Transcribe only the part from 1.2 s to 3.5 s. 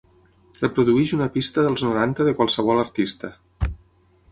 pista dels noranta de qualsevol artista